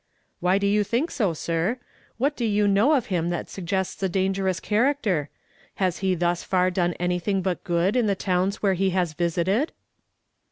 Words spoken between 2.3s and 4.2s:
do you know of him that suggests a